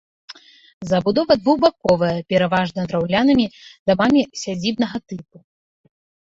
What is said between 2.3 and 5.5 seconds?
пераважна драўлянымі дамамі сядзібнага тыпу.